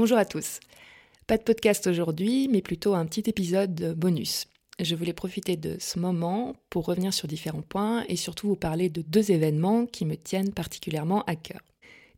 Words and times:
Bonjour 0.00 0.16
à 0.16 0.24
tous. 0.24 0.60
Pas 1.26 1.36
de 1.36 1.42
podcast 1.42 1.86
aujourd'hui, 1.86 2.48
mais 2.48 2.62
plutôt 2.62 2.94
un 2.94 3.04
petit 3.04 3.28
épisode 3.28 3.94
bonus. 3.98 4.46
Je 4.80 4.94
voulais 4.94 5.12
profiter 5.12 5.58
de 5.58 5.76
ce 5.78 5.98
moment 5.98 6.56
pour 6.70 6.86
revenir 6.86 7.12
sur 7.12 7.28
différents 7.28 7.60
points 7.60 8.06
et 8.08 8.16
surtout 8.16 8.48
vous 8.48 8.56
parler 8.56 8.88
de 8.88 9.02
deux 9.02 9.30
événements 9.30 9.84
qui 9.84 10.06
me 10.06 10.16
tiennent 10.16 10.54
particulièrement 10.54 11.22
à 11.24 11.36
cœur. 11.36 11.60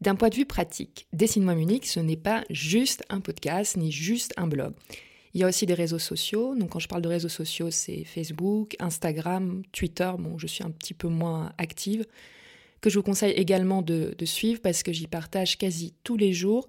D'un 0.00 0.14
point 0.14 0.28
de 0.28 0.36
vue 0.36 0.46
pratique, 0.46 1.08
Dessine-moi 1.12 1.56
Munich, 1.56 1.88
ce 1.88 1.98
n'est 1.98 2.16
pas 2.16 2.44
juste 2.50 3.02
un 3.08 3.20
podcast 3.20 3.76
ni 3.76 3.90
juste 3.90 4.32
un 4.36 4.46
blog. 4.46 4.74
Il 5.34 5.40
y 5.40 5.42
a 5.44 5.48
aussi 5.48 5.66
des 5.66 5.74
réseaux 5.74 5.98
sociaux. 5.98 6.54
Donc 6.54 6.70
quand 6.70 6.78
je 6.78 6.86
parle 6.86 7.02
de 7.02 7.08
réseaux 7.08 7.28
sociaux, 7.28 7.72
c'est 7.72 8.04
Facebook, 8.04 8.76
Instagram, 8.78 9.64
Twitter. 9.72 10.12
Bon, 10.20 10.38
je 10.38 10.46
suis 10.46 10.62
un 10.62 10.70
petit 10.70 10.94
peu 10.94 11.08
moins 11.08 11.52
active. 11.58 12.06
Que 12.80 12.90
je 12.90 12.98
vous 13.00 13.04
conseille 13.04 13.32
également 13.32 13.82
de, 13.82 14.14
de 14.16 14.24
suivre 14.24 14.60
parce 14.60 14.84
que 14.84 14.92
j'y 14.92 15.08
partage 15.08 15.58
quasi 15.58 15.94
tous 16.04 16.16
les 16.16 16.32
jours 16.32 16.68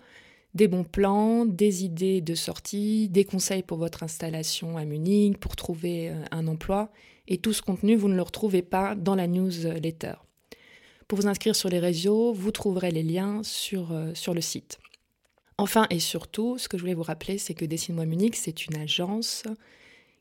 des 0.54 0.68
bons 0.68 0.84
plans, 0.84 1.46
des 1.46 1.84
idées 1.84 2.22
de 2.22 2.36
sortie, 2.36 3.10
des 3.10 3.26
conseils 3.26 3.64
pour 3.64 3.78
votre 3.78 4.04
installation 4.04 4.78
à 4.78 4.86
Munich, 4.86 5.38
pour 5.40 5.56
trouver 5.56 6.10
euh, 6.10 6.24
un 6.32 6.48
emploi. 6.48 6.92
Et 7.28 7.38
tout 7.38 7.54
ce 7.54 7.62
contenu, 7.62 7.96
vous 7.96 8.08
ne 8.08 8.16
le 8.16 8.22
retrouvez 8.22 8.62
pas 8.62 8.96
dans 8.96 9.16
la 9.16 9.28
newsletter. 9.28 10.14
Pour 11.08 11.20
vous 11.20 11.28
inscrire 11.28 11.56
sur 11.56 11.70
les 11.70 11.80
réseaux, 11.80 12.34
vous 12.34 12.52
trouverez 12.52 12.92
les 12.92 13.04
liens 13.04 13.42
sur, 13.44 13.92
euh, 13.92 14.12
sur 14.14 14.34
le 14.34 14.42
site. 14.42 14.80
Enfin 15.58 15.88
et 15.90 16.00
surtout, 16.00 16.58
ce 16.58 16.68
que 16.68 16.78
je 16.78 16.84
voulais 16.84 16.94
vous 16.94 17.04
rappeler, 17.04 17.38
c'est 17.38 17.54
que 17.54 17.66
Dessine-moi 17.66 18.06
Munich, 18.06 18.36
c'est 18.36 18.66
une 18.66 18.76
agence 18.76 19.44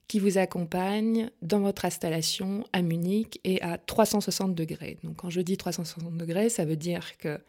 qui 0.08 0.18
vous 0.18 0.36
accompagne 0.36 1.30
dans 1.40 1.60
votre 1.60 1.86
installation 1.86 2.64
à 2.72 2.82
Munich 2.82 3.40
et 3.44 3.62
à 3.62 3.78
360 3.78 4.54
degrés. 4.54 4.98
Donc 5.02 5.16
quand 5.16 5.30
je 5.30 5.40
dis 5.40 5.56
360 5.56 6.16
degrés, 6.16 6.50
ça 6.50 6.66
veut 6.66 6.76
dire 6.76 7.16
que 7.16 7.40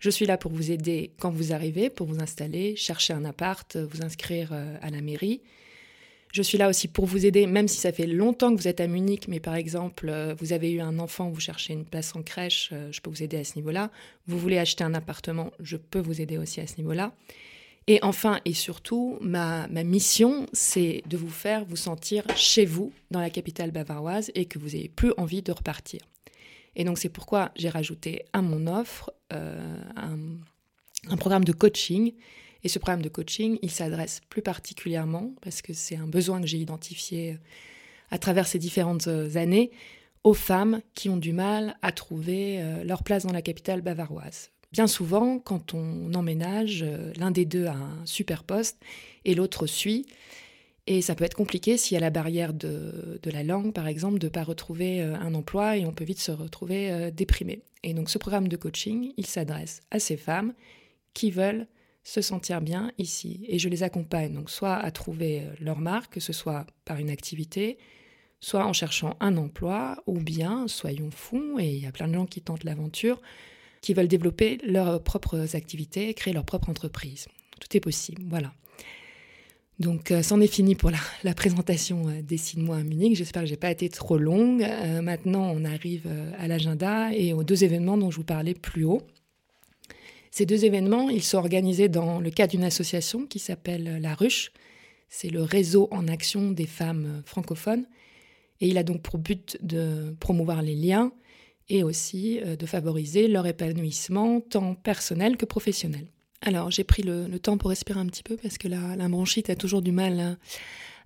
je 0.00 0.08
suis 0.10 0.26
là 0.26 0.38
pour 0.38 0.50
vous 0.50 0.70
aider 0.70 1.12
quand 1.20 1.30
vous 1.30 1.52
arrivez, 1.52 1.90
pour 1.90 2.06
vous 2.06 2.20
installer, 2.20 2.74
chercher 2.74 3.12
un 3.12 3.24
appart, 3.24 3.76
vous 3.76 4.02
inscrire 4.02 4.48
euh, 4.52 4.76
à 4.80 4.90
la 4.90 5.02
mairie. 5.02 5.42
Je 6.32 6.42
suis 6.42 6.56
là 6.56 6.68
aussi 6.68 6.88
pour 6.88 7.04
vous 7.04 7.26
aider, 7.26 7.46
même 7.46 7.68
si 7.68 7.78
ça 7.78 7.92
fait 7.92 8.06
longtemps 8.06 8.54
que 8.54 8.60
vous 8.60 8.68
êtes 8.68 8.80
à 8.80 8.86
Munich, 8.86 9.26
mais 9.28 9.40
par 9.40 9.56
exemple, 9.56 10.08
euh, 10.08 10.34
vous 10.38 10.52
avez 10.52 10.70
eu 10.70 10.80
un 10.80 10.98
enfant, 10.98 11.28
vous 11.28 11.40
cherchez 11.40 11.74
une 11.74 11.84
place 11.84 12.16
en 12.16 12.22
crèche, 12.22 12.70
euh, 12.72 12.90
je 12.92 13.00
peux 13.00 13.10
vous 13.10 13.22
aider 13.22 13.36
à 13.36 13.44
ce 13.44 13.56
niveau-là. 13.56 13.90
Vous 14.26 14.38
voulez 14.38 14.56
acheter 14.56 14.84
un 14.84 14.94
appartement, 14.94 15.52
je 15.60 15.76
peux 15.76 15.98
vous 15.98 16.20
aider 16.20 16.38
aussi 16.38 16.60
à 16.60 16.66
ce 16.66 16.76
niveau-là. 16.78 17.12
Et 17.86 17.98
enfin 18.02 18.40
et 18.46 18.54
surtout, 18.54 19.18
ma, 19.20 19.66
ma 19.68 19.84
mission, 19.84 20.46
c'est 20.54 21.02
de 21.08 21.18
vous 21.18 21.28
faire 21.28 21.66
vous 21.66 21.76
sentir 21.76 22.24
chez 22.36 22.64
vous, 22.64 22.92
dans 23.10 23.20
la 23.20 23.30
capitale 23.30 23.70
bavaroise, 23.70 24.30
et 24.34 24.46
que 24.46 24.58
vous 24.58 24.70
n'ayez 24.70 24.88
plus 24.88 25.12
envie 25.18 25.42
de 25.42 25.52
repartir. 25.52 26.00
Et 26.76 26.84
donc 26.84 26.98
c'est 26.98 27.08
pourquoi 27.08 27.50
j'ai 27.56 27.68
rajouté 27.68 28.24
à 28.32 28.42
mon 28.42 28.66
offre 28.66 29.12
euh, 29.32 29.82
un, 29.96 31.16
programme 31.16 31.44
de 31.44 31.52
coaching. 31.52 32.12
Et 32.62 32.68
ce 32.68 32.78
programme 32.78 33.02
de 33.02 33.08
coaching, 33.08 33.58
il 33.62 33.70
s'adresse 33.70 34.20
plus 34.28 34.42
particulièrement, 34.42 35.32
parce 35.40 35.62
que 35.62 35.72
c'est 35.72 35.96
un 35.96 36.06
besoin 36.06 36.40
que 36.40 36.46
j'ai 36.46 36.58
identifié 36.58 37.38
à 38.10 38.18
travers 38.18 38.46
ces 38.46 38.58
différentes 38.58 39.08
euh, 39.08 39.34
années, 39.36 39.70
aux 40.24 40.34
femmes 40.34 40.82
qui 40.94 41.08
ont 41.08 41.16
du 41.16 41.32
mal 41.32 41.76
à 41.80 41.92
trouver 41.92 42.60
euh, 42.60 42.84
leur 42.84 43.02
place 43.02 43.24
dans 43.24 43.32
la 43.32 43.40
capitale 43.40 43.80
bavaroise. 43.80 44.50
Bien 44.72 44.86
souvent, 44.86 45.38
quand 45.38 45.74
on 45.74 46.12
emménage, 46.14 46.84
l'un 47.16 47.30
des 47.32 47.44
deux 47.44 47.66
a 47.66 47.74
un 47.74 48.06
super 48.06 48.44
poste 48.44 48.78
et 49.24 49.34
l'autre 49.34 49.66
suit. 49.66 50.06
Et 50.86 51.02
ça 51.02 51.14
peut 51.14 51.24
être 51.24 51.34
compliqué 51.34 51.76
s'il 51.76 51.94
y 51.94 51.98
a 51.98 52.00
la 52.00 52.10
barrière 52.10 52.52
de, 52.52 53.20
la 53.24 53.42
langue, 53.42 53.72
par 53.72 53.86
exemple, 53.86 54.18
de 54.18 54.26
ne 54.26 54.30
pas 54.30 54.42
retrouver 54.42 55.02
euh, 55.02 55.14
un 55.14 55.34
emploi 55.34 55.76
et 55.76 55.86
on 55.86 55.92
peut 55.92 56.04
vite 56.04 56.20
se 56.20 56.32
retrouver 56.32 56.90
euh, 56.90 57.10
déprimé. 57.10 57.62
Et 57.82 57.94
donc 57.94 58.10
ce 58.10 58.18
programme 58.18 58.48
de 58.48 58.56
coaching, 58.56 59.12
il 59.16 59.26
s'adresse 59.26 59.82
à 59.90 59.98
ces 59.98 60.16
femmes 60.16 60.54
qui 61.14 61.30
veulent 61.30 61.66
se 62.02 62.22
sentir 62.22 62.60
bien 62.60 62.92
ici. 62.98 63.44
Et 63.48 63.58
je 63.58 63.68
les 63.68 63.82
accompagne 63.82 64.34
donc 64.34 64.50
soit 64.50 64.74
à 64.74 64.90
trouver 64.90 65.42
euh, 65.42 65.54
leur 65.60 65.78
marque, 65.78 66.14
que 66.14 66.20
ce 66.20 66.32
soit 66.32 66.66
par 66.84 66.98
une 66.98 67.10
activité, 67.10 67.78
soit 68.40 68.64
en 68.64 68.72
cherchant 68.72 69.16
un 69.20 69.36
emploi, 69.36 70.02
ou 70.06 70.18
bien, 70.18 70.66
soyons 70.66 71.10
fous, 71.10 71.58
et 71.60 71.68
il 71.68 71.82
y 71.82 71.86
a 71.86 71.92
plein 71.92 72.08
de 72.08 72.14
gens 72.14 72.26
qui 72.26 72.40
tentent 72.40 72.64
l'aventure, 72.64 73.20
qui 73.82 73.94
veulent 73.94 74.08
développer 74.08 74.58
leurs 74.64 75.02
propres 75.02 75.56
activités, 75.56 76.12
créer 76.14 76.32
leur 76.32 76.44
propre 76.44 76.70
entreprise. 76.70 77.28
Tout 77.60 77.76
est 77.76 77.80
possible, 77.80 78.22
voilà. 78.26 78.54
Donc, 79.80 80.10
euh, 80.10 80.22
c'en 80.22 80.42
est 80.42 80.46
fini 80.46 80.74
pour 80.74 80.90
la, 81.24 81.34
présentation 81.34 82.06
euh, 82.08 82.20
des 82.22 82.36
six 82.36 82.58
mois 82.58 82.76
à 82.76 82.82
Munich. 82.82 83.16
J'espère 83.16 83.42
que 83.42 83.48
j'ai 83.48 83.56
pas 83.56 83.70
été 83.70 83.88
trop 83.88 84.18
longue. 84.18 84.62
Euh, 84.62 85.00
maintenant, 85.00 85.50
on 85.54 85.64
arrive 85.64 86.06
à 86.38 86.46
l'agenda 86.46 87.12
et 87.14 87.32
aux 87.32 87.42
deux 87.42 87.64
événements 87.64 87.96
dont 87.96 88.10
je 88.10 88.16
vous 88.16 88.24
parlais 88.24 88.54
plus 88.54 88.84
haut. 88.84 89.00
Ces 90.30 90.46
deux 90.46 90.64
événements, 90.64 91.08
ils 91.08 91.22
sont 91.22 91.38
organisés 91.38 91.88
dans 91.88 92.20
le 92.20 92.30
cadre 92.30 92.52
d'une 92.52 92.62
association 92.62 93.26
qui 93.26 93.38
s'appelle 93.38 93.98
La 94.00 94.14
Ruche. 94.14 94.52
C'est 95.08 95.30
le 95.30 95.42
réseau 95.42 95.88
en 95.90 96.06
action 96.06 96.52
des 96.52 96.66
femmes 96.66 97.22
francophones. 97.24 97.86
Et 98.60 98.68
il 98.68 98.78
a 98.78 98.84
donc 98.84 99.00
pour 99.02 99.18
but 99.18 99.58
de 99.62 100.14
promouvoir 100.20 100.62
les 100.62 100.76
liens 100.76 101.10
et 101.68 101.82
aussi 101.82 102.38
de 102.40 102.66
favoriser 102.66 103.26
leur 103.26 103.46
épanouissement 103.46 104.40
tant 104.40 104.74
personnel 104.74 105.36
que 105.36 105.46
professionnel. 105.46 106.06
Alors, 106.42 106.70
j'ai 106.70 106.84
pris 106.84 107.02
le, 107.02 107.38
temps 107.38 107.58
pour 107.58 107.70
respirer 107.70 108.00
un 108.00 108.06
petit 108.06 108.22
peu 108.22 108.36
parce 108.36 108.56
que 108.56 108.68
la, 108.68 109.08
bronchite 109.08 109.50
a 109.50 109.56
toujours 109.56 109.82
du 109.82 109.92
mal 109.92 110.38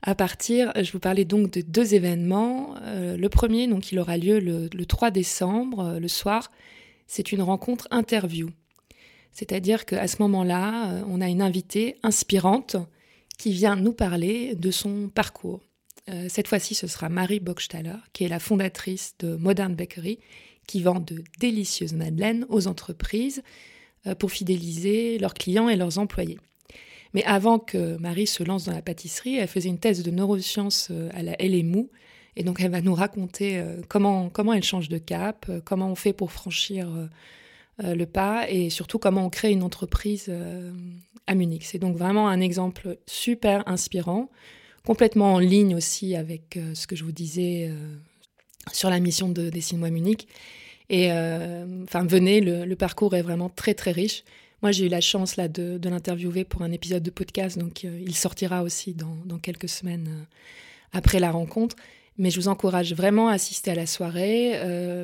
à, 0.03 0.15
partir. 0.15 0.73
Je 0.77 0.93
vous 0.93 1.01
parlais 1.01 1.25
donc 1.25 1.51
de 1.51 1.61
deux 1.61 1.95
événements. 1.95 2.77
Euh, 2.83 3.17
le 3.17 3.29
premier, 3.29 3.67
donc, 3.67 3.91
il 3.91 3.99
aura 3.99 4.17
lieu 4.17 4.39
le, 4.39 4.69
3 4.87 5.11
décembre, 5.11 5.81
euh, 5.81 5.99
le 5.99 6.09
soir. 6.09 6.53
C'est 7.09 7.33
une 7.33 7.43
rencontre 7.43 7.89
interview. 7.91 8.51
C'est-à-dire 9.33 9.87
qu'à 9.87 10.07
ce 10.07 10.23
moment-là, 10.23 10.93
euh, 10.93 11.03
on 11.09 11.21
a 11.21 11.29
une 11.29 11.43
invitée 11.43 11.97
inspirante 12.05 12.77
qui 13.37 13.51
vient 13.51 13.75
nous 13.75 13.93
parler 13.93 14.55
de 14.55 14.71
son 14.71 15.09
parcours. 15.13 15.61
cette 16.29 16.47
fois-ci, 16.47 16.77
ce 16.77 16.87
sera 16.87 17.09
Marie 17.09 17.41
Bockstaller, 17.41 17.97
qui 18.13 18.23
est 18.23 18.29
la 18.29 18.39
fondatrice 18.39 19.15
de 19.19 19.35
Modern 19.35 19.75
Bakery, 19.75 20.21
qui 20.69 20.83
vend 20.83 21.01
de 21.01 21.25
délicieuses 21.41 21.95
madeleines 21.95 22.47
aux 22.49 22.69
entreprises 22.69 23.43
pour 24.19 24.31
fidéliser 24.31 25.19
leurs 25.19 25.35
clients 25.35 25.69
et 25.69 25.77
leurs 25.77 25.99
employés. 25.99 26.39
Mais 27.15 27.23
avant 27.25 27.61
que 27.61 27.97
Marie 27.99 28.27
se 28.27 28.43
lance 28.43 28.65
dans 28.65 28.73
la 28.73 28.83
pâtisserie, 28.83 29.37
elle 29.37 29.49
faisait 29.49 29.69
une 29.69 29.79
thèse 29.79 30.03
de 30.03 30.11
neurosciences 30.11 30.89
euh, 30.91 31.09
à 31.15 31.23
la 31.23 31.37
LMU. 31.39 31.89
Et 32.37 32.43
donc, 32.43 32.61
elle 32.61 32.73
va 32.73 32.81
nous 32.81 32.95
raconter 32.95 33.59
euh, 33.59 33.81
comment, 33.89 34.29
comment 34.29 34.53
elle 34.53 34.65
change 34.65 34.89
de 34.89 34.99
cap, 34.99 35.49
comment 35.65 35.89
on 35.89 35.95
fait 35.95 36.13
pour 36.13 36.33
franchir 36.33 36.89
le 37.83 38.05
pas 38.05 38.49
et 38.49 38.71
surtout 38.71 39.01
comment 39.01 39.27
on 39.27 39.31
crée 39.31 39.51
une 39.51 39.65
entreprise 39.65 40.33
à 41.27 41.35
Munich. 41.35 41.65
C'est 41.65 41.81
donc 41.81 41.97
vraiment 41.97 42.29
un 42.29 42.41
exemple 42.41 42.99
super 43.07 43.67
inspirant, 43.67 44.31
complètement 44.87 45.35
en 45.35 45.39
ligne 45.41 45.75
aussi 45.75 46.15
avec 46.15 46.57
ce 46.75 46.87
que 46.87 46.95
je 46.95 47.03
vous 47.03 47.11
disais 47.11 47.73
sur 48.73 48.91
la 48.91 49.01
mission 49.01 49.29
de 49.29 49.51
Dessine-moi 49.51 49.91
Munich. 49.91 50.29
Et 50.91 51.11
euh, 51.11 51.83
enfin, 51.85 52.05
venez, 52.05 52.41
le, 52.41 52.75
parcours 52.77 53.15
est 53.15 53.23
vraiment 53.23 53.49
très 53.49 53.75
très 53.75 53.93
riche. 53.93 54.25
Moi, 54.63 54.73
j'ai 54.73 54.87
eu 54.87 54.89
la 54.89 55.01
chance 55.01 55.37
là 55.37 55.49
de, 55.49 55.79
l'interviewer 55.89 56.45
pour 56.45 56.63
un 56.63 56.73
épisode 56.73 57.03
de 57.03 57.11
podcast, 57.11 57.59
donc 57.59 57.85
euh, 57.85 57.99
il 58.01 58.15
sortira 58.15 58.63
aussi 58.63 58.95
dans, 58.95 59.39
quelques 59.39 59.69
semaines 59.69 60.09
euh, 60.09 60.25
après 60.93 61.21
la 61.21 61.31
rencontre. 61.31 61.77
Mais 62.17 62.31
je 62.31 62.39
vous 62.39 62.49
encourage 62.49 62.95
vraiment 62.95 63.29
à 63.29 63.35
assister 63.35 63.73
à 63.73 63.75
la 63.75 63.87
soirée, 63.87 64.53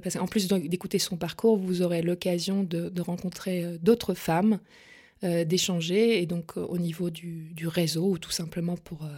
parce 0.01 0.15
qu'en 0.15 0.29
plus 0.29 0.47
d'écouter 0.47 1.01
son 1.01 1.17
parcours, 1.17 1.57
vous 1.57 1.83
aurez 1.83 2.03
l'occasion 2.03 2.63
de, 2.63 3.01
rencontrer 3.01 3.65
d'autres 3.83 4.15
femmes, 4.15 4.61
d'échanger, 5.21 6.23
et 6.23 6.27
donc 6.27 6.57
au 6.57 6.79
niveau 6.79 7.11
du, 7.11 7.53
réseau, 7.67 8.11
ou 8.11 8.19
tout 8.19 8.31
simplement 8.31 8.77
pour 8.77 9.09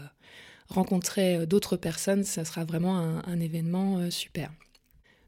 rencontrer 0.70 1.46
d'autres 1.46 1.76
personnes, 1.76 2.24
ça 2.24 2.46
sera 2.46 2.64
vraiment 2.64 2.96
un 2.96 3.40
événement 3.40 4.10
super. 4.10 4.50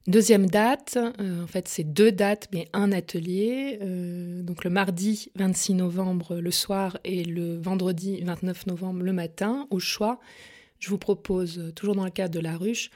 Deuxième 0.06 0.46
date, 0.46 0.98
euh, 0.98 1.42
en 1.42 1.46
fait 1.46 1.66
c'est 1.66 1.84
deux 1.84 2.12
dates 2.12 2.48
mais 2.52 2.68
un 2.74 2.92
atelier, 2.92 3.78
euh, 3.80 4.42
donc 4.42 4.64
le 4.64 4.68
mardi 4.68 5.30
26 5.36 5.74
novembre 5.74 6.36
le 6.36 6.50
soir 6.50 6.98
et 7.04 7.24
le 7.24 7.56
vendredi 7.56 8.20
29 8.22 8.66
novembre 8.66 9.02
le 9.02 9.12
matin, 9.14 9.66
au 9.70 9.78
choix, 9.78 10.20
je 10.78 10.90
vous 10.90 10.98
propose, 10.98 11.72
toujours 11.74 11.94
dans 11.94 12.04
le 12.04 12.10
cadre 12.10 12.34
de 12.34 12.40
la 12.40 12.56
ruche, 12.56 12.90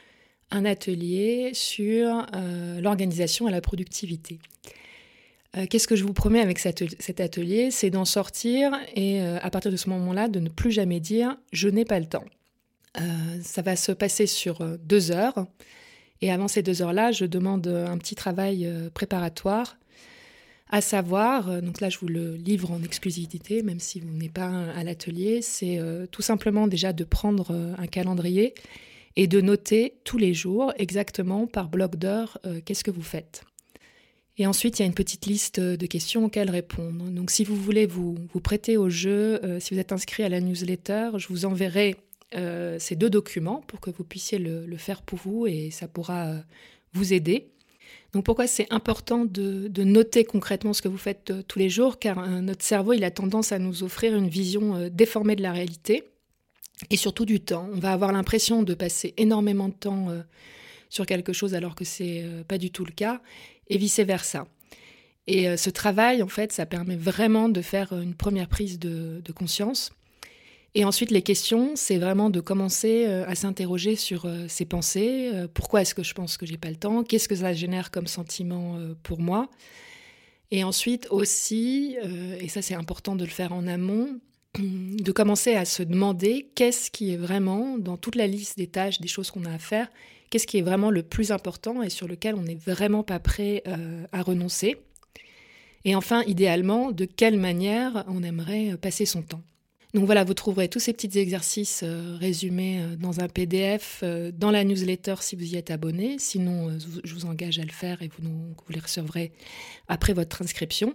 un 0.50 0.64
atelier 0.64 1.50
sur 1.55 2.26
euh, 2.34 2.81
l'organisation 2.81 3.49
et 3.49 3.50
la 3.50 3.61
productivité. 3.61 4.38
Euh, 5.56 5.66
qu'est-ce 5.66 5.88
que 5.88 5.96
je 5.96 6.04
vous 6.04 6.12
promets 6.12 6.40
avec 6.40 6.58
cet 6.58 7.20
atelier 7.20 7.70
C'est 7.70 7.90
d'en 7.90 8.04
sortir 8.04 8.72
et 8.94 9.22
euh, 9.22 9.38
à 9.40 9.50
partir 9.50 9.70
de 9.70 9.76
ce 9.76 9.88
moment-là, 9.90 10.28
de 10.28 10.40
ne 10.40 10.49
plus 10.49 10.70
jamais 10.70 11.00
dire 11.00 11.37
je 11.52 11.69
n'ai 11.69 11.84
pas 11.84 11.99
le 11.99 12.06
temps. 12.06 12.25
ça 13.43 13.62
va 13.62 13.76
se 13.76 13.93
passer 13.93 14.26
sur 14.26 14.62
deux 14.78 15.11
heures. 15.11 15.46
Et 16.20 16.30
avant 16.32 16.48
ces 16.48 16.62
deux 16.62 16.82
heures-là, 16.82 17.12
je 17.12 17.24
demande 17.24 17.66
un 17.68 17.96
petit 17.98 18.14
travail 18.14 18.68
préparatoire 18.94 19.76
à 20.70 20.80
savoir, 20.80 21.62
donc 21.62 21.80
là 21.80 21.88
je 21.88 21.98
vous 21.98 22.08
le 22.08 22.34
livre 22.34 22.72
en 22.72 22.82
exclusivité, 22.82 23.62
même 23.62 23.80
si 23.80 24.00
vous 24.00 24.12
n'êtes 24.12 24.32
pas 24.32 24.50
à 24.76 24.84
l'atelier, 24.84 25.40
c'est 25.40 25.80
tout 26.10 26.20
simplement 26.20 26.66
déjà 26.66 26.92
de 26.92 27.04
prendre 27.04 27.74
un 27.78 27.86
calendrier 27.86 28.52
et 29.18 29.26
de 29.26 29.40
noter 29.40 29.94
tous 30.04 30.16
les 30.16 30.32
jours 30.32 30.72
exactement 30.78 31.48
par 31.48 31.68
bloc 31.68 31.96
d'heures 31.96 32.38
euh, 32.46 32.60
qu'est-ce 32.64 32.84
que 32.84 32.92
vous 32.92 33.02
faites. 33.02 33.42
Et 34.36 34.46
ensuite, 34.46 34.78
il 34.78 34.82
y 34.82 34.84
a 34.84 34.86
une 34.86 34.94
petite 34.94 35.26
liste 35.26 35.58
de 35.58 35.86
questions 35.86 36.24
auxquelles 36.24 36.50
répondre. 36.50 37.10
Donc 37.10 37.32
si 37.32 37.42
vous 37.42 37.56
voulez 37.56 37.86
vous, 37.86 38.16
vous 38.32 38.40
prêter 38.40 38.76
au 38.76 38.88
jeu, 38.88 39.44
euh, 39.44 39.58
si 39.58 39.74
vous 39.74 39.80
êtes 39.80 39.90
inscrit 39.90 40.22
à 40.22 40.28
la 40.28 40.40
newsletter, 40.40 41.10
je 41.16 41.26
vous 41.26 41.44
enverrai 41.44 41.96
euh, 42.34 42.78
ces 42.78 42.96
deux 42.96 43.10
documents 43.10 43.62
pour 43.66 43.80
que 43.80 43.90
vous 43.90 44.04
puissiez 44.04 44.38
le, 44.38 44.76
faire 44.76 45.02
pour 45.02 45.19
vous 45.19 45.46
et 45.46 45.70
ça 45.70 45.88
pourra 45.88 46.34
vous 46.92 47.12
aider. 47.12 47.50
Donc 48.12 48.25
pourquoi 48.25 48.46
c'est 48.46 48.66
important 48.70 49.25
de, 49.25 49.82
noter 49.82 50.25
concrètement 50.25 50.72
ce 50.72 50.82
que 50.82 50.88
vous 50.88 50.98
faites 50.98 51.32
tous 51.46 51.58
les 51.58 51.69
jours? 51.69 51.98
Car 51.98 52.26
notre 52.40 52.64
cerveau, 52.64 52.92
il 52.92 53.04
a 53.04 53.10
tendance 53.10 53.52
à 53.52 53.58
nous 53.58 53.82
offrir 53.82 54.16
une 54.16 54.28
vision 54.28 54.88
déformée 54.90 55.36
de 55.36 55.42
la 55.42 55.52
réalité 55.52 56.04
et 56.90 56.96
surtout 56.96 57.25
du 57.25 57.40
temps. 57.40 57.69
On 57.72 57.78
va 57.78 57.92
avoir 57.92 58.12
l'impression 58.12 58.62
de 58.62 58.75
passer 58.75 59.14
énormément 59.16 59.69
de 59.69 59.75
temps 59.75 60.10
euh, 60.10 60.22
sur 60.88 61.06
quelque 61.06 61.32
chose 61.32 61.54
alors 61.54 61.75
que 61.75 61.84
c'est 61.84 62.22
euh, 62.22 62.44
pas 62.44 62.58
du 62.58 62.70
tout 62.70 62.84
le 62.84 62.92
cas, 62.92 63.20
et 63.69 63.78
vice 63.78 64.00
versa. 64.00 64.46
Et 65.26 65.48
euh, 65.48 65.56
ce 65.56 65.70
travail, 65.70 66.22
en 66.22 66.28
fait, 66.28 66.52
ça 66.52 66.66
permet 66.66 66.96
vraiment 66.96 67.48
de 67.48 67.60
faire 67.60 67.92
une 67.92 68.14
première 68.14 68.48
prise 68.48 68.78
de, 68.78 69.20
conscience. 69.34 69.92
Et 70.74 70.84
ensuite, 70.84 71.10
les 71.10 71.22
questions, 71.22 71.72
c'est 71.74 71.98
vraiment 71.98 72.30
de 72.30 72.40
commencer 72.40 73.06
à 73.06 73.34
s'interroger 73.34 73.96
sur 73.96 74.30
ses 74.48 74.66
pensées. 74.66 75.32
pourquoi 75.54 75.80
est-ce 75.80 75.94
que 75.94 76.02
je 76.02 76.12
pense 76.12 76.36
que 76.36 76.46
j'ai 76.46 76.58
pas 76.58 76.70
le 76.70 76.76
temps 76.76 77.02
Qu'est-ce 77.02 77.26
que 77.26 77.34
ça 77.34 77.52
génère 77.54 77.90
comme 77.90 78.06
sentiment 78.06 78.78
pour 79.02 79.18
moi 79.18 79.48
Et 80.50 80.62
ensuite 80.64 81.08
aussi, 81.10 81.96
et 82.38 82.48
ça 82.48 82.60
c'est 82.60 82.74
important 82.74 83.16
de 83.16 83.24
le 83.24 83.30
faire 83.30 83.52
en 83.54 83.66
amont, 83.66 84.20
de 84.58 85.12
commencer 85.12 85.54
à 85.54 85.64
se 85.64 85.82
demander 85.82 86.50
qu'est-ce 86.54 86.90
qui 86.90 87.12
est 87.12 87.16
vraiment, 87.16 87.78
dans 87.78 87.96
toute 87.96 88.14
la 88.14 88.26
liste 88.26 88.58
des 88.58 88.66
tâches, 88.66 89.00
des 89.00 89.08
choses 89.08 89.30
qu'on 89.30 89.44
a 89.44 89.52
à 89.52 89.58
faire, 89.58 89.88
qu'est-ce 90.30 90.46
qui 90.46 90.58
est 90.58 90.62
vraiment 90.62 90.90
le 90.90 91.02
plus 91.02 91.32
important 91.32 91.82
et 91.82 91.90
sur 91.90 92.08
lequel 92.08 92.34
on 92.34 92.42
n'est 92.42 92.54
vraiment 92.54 93.02
pas 93.02 93.18
prêt 93.18 93.62
euh, 93.66 94.04
à 94.12 94.22
renoncer. 94.22 94.76
Et 95.84 95.94
enfin, 95.94 96.22
idéalement, 96.26 96.92
de 96.92 97.04
quelle 97.04 97.38
manière 97.38 98.04
on 98.08 98.22
aimerait 98.22 98.72
euh, 98.72 98.76
passer 98.76 99.06
son 99.06 99.22
temps. 99.22 99.42
Donc 99.94 100.05
voilà, 100.05 100.23
vous 100.25 100.35
trouverez 100.35 100.69
tous 100.69 100.81
ces 100.81 100.93
petits 100.93 101.19
exercices 101.19 101.82
euh, 101.82 102.17
résumés 102.20 102.82
dans 103.00 103.20
un 103.20 103.29
PDF, 103.29 104.05
dans 104.35 104.50
la 104.50 104.64
newsletter 104.64 105.17
si 105.20 105.35
vous 105.35 105.55
y 105.55 105.56
êtes 105.56 105.70
abonné. 105.70 106.17
Sinon, 106.19 106.79
je 107.05 107.14
vous 107.14 107.25
engage 107.25 107.58
à 107.58 107.64
le 107.64 107.73
faire 107.73 108.02
et 108.02 108.11
vous, 108.19 108.55
les 108.69 108.81
recevrez 108.81 109.32
après 109.88 110.12
votre 110.12 110.43
inscription. 110.43 110.94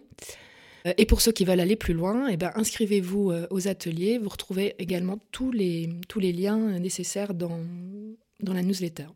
Euh, 0.85 0.93
et 0.97 1.05
pour 1.05 1.21
ceux 1.21 1.31
qui 1.31 1.45
veulent 1.45 1.59
aller 1.59 1.75
plus 1.75 1.93
loin, 1.93 2.27
eh 2.27 2.37
ben, 2.37 2.51
inscrivez-vous 2.55 3.31
euh, 3.31 3.47
aux 3.49 3.67
ateliers. 3.67 4.17
Vous 4.17 4.29
retrouvez 4.29 4.75
également 4.79 5.19
tous 5.31 5.51
les, 5.51 5.89
tous 6.07 6.19
les 6.19 6.33
liens 6.33 6.79
nécessaires 6.79 7.33
dans, 7.33 7.59
dans 8.41 8.53
la 8.53 8.61
newsletter. 8.61 9.07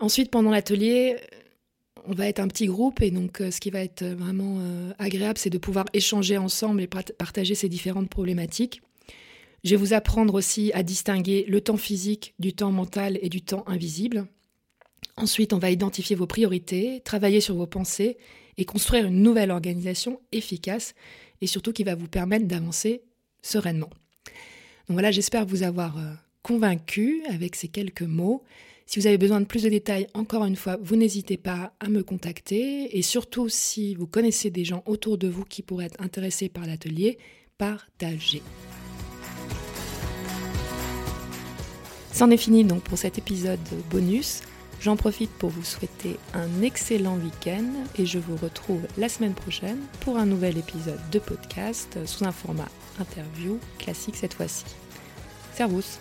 Ensuite, 0.00 0.30
pendant 0.30 0.50
l'atelier, 0.50 1.16
on 2.06 2.12
va 2.12 2.28
être 2.28 2.40
un 2.40 2.48
petit 2.48 2.66
groupe 2.66 3.00
et 3.00 3.10
donc 3.10 3.40
euh, 3.40 3.50
ce 3.50 3.60
qui 3.60 3.70
va 3.70 3.80
être 3.80 4.04
vraiment 4.04 4.58
agréable, 4.98 5.38
c'est 5.38 5.50
de 5.50 5.58
pouvoir 5.58 5.86
échanger 5.92 6.36
ensemble 6.36 6.82
et 6.82 6.86
partager 6.86 7.54
ces 7.54 7.68
différentes 7.68 8.08
problématiques. 8.08 8.82
Je 9.64 9.70
vais 9.70 9.76
vous 9.76 9.92
apprendre 9.92 10.34
aussi 10.34 10.72
à 10.72 10.82
distinguer 10.82 11.44
le 11.48 11.60
temps 11.60 11.76
physique 11.76 12.34
du 12.38 12.52
temps 12.52 12.72
mental 12.72 13.18
et 13.22 13.28
du 13.28 13.42
temps 13.42 13.64
invisible. 13.66 14.26
Ensuite, 15.16 15.52
on 15.52 15.58
va 15.58 15.70
identifier 15.70 16.16
vos 16.16 16.26
priorités, 16.26 17.00
travailler 17.04 17.40
sur 17.40 17.54
vos 17.54 17.66
pensées 17.66 18.16
et 18.56 18.64
construire 18.64 19.06
une 19.06 19.22
nouvelle 19.22 19.50
organisation 19.50 20.20
efficace 20.32 20.94
et 21.40 21.46
surtout 21.46 21.72
qui 21.72 21.84
va 21.84 21.94
vous 21.94 22.08
permettre 22.08 22.46
d'avancer 22.46 23.02
sereinement. 23.42 23.90
Donc 24.88 24.94
voilà, 24.94 25.10
j'espère 25.10 25.46
vous 25.46 25.62
avoir 25.62 25.96
euh, 25.98 26.12
convaincu 26.42 27.22
avec 27.28 27.54
ces 27.54 27.68
quelques 27.68 28.02
mots. 28.02 28.42
Si 28.86 28.98
vous 28.98 29.06
avez 29.06 29.18
besoin 29.18 29.40
de 29.40 29.46
plus 29.46 29.62
de 29.62 29.68
détails, 29.68 30.08
encore 30.12 30.44
une 30.44 30.56
fois, 30.56 30.76
vous 30.82 30.96
n'hésitez 30.96 31.36
pas 31.36 31.72
à 31.78 31.88
me 31.88 32.02
contacter 32.02 32.96
et 32.96 33.02
surtout 33.02 33.48
si 33.48 33.94
vous 33.94 34.06
connaissez 34.08 34.50
des 34.50 34.64
gens 34.64 34.82
autour 34.86 35.18
de 35.18 35.28
vous 35.28 35.44
qui 35.44 35.62
pourraient 35.62 35.86
être 35.86 36.00
intéressés 36.00 36.48
par 36.48 36.66
l'atelier, 36.66 37.18
partagez. 37.58 38.42
C'en 42.22 42.30
est 42.30 42.36
fini 42.36 42.62
donc 42.62 42.84
pour 42.84 42.98
cet 42.98 43.18
épisode 43.18 43.58
bonus. 43.90 44.42
J'en 44.80 44.94
profite 44.94 45.32
pour 45.32 45.50
vous 45.50 45.64
souhaiter 45.64 46.20
un 46.34 46.62
excellent 46.62 47.16
week-end 47.16 47.64
et 47.98 48.06
je 48.06 48.20
vous 48.20 48.36
retrouve 48.36 48.82
la 48.96 49.08
semaine 49.08 49.34
prochaine 49.34 49.80
pour 50.02 50.18
un 50.18 50.24
nouvel 50.24 50.56
épisode 50.56 51.00
de 51.10 51.18
podcast 51.18 51.98
sous 52.06 52.24
un 52.24 52.30
format 52.30 52.68
interview 53.00 53.58
classique 53.80 54.14
cette 54.14 54.34
fois-ci. 54.34 54.66
Servus 55.52 55.98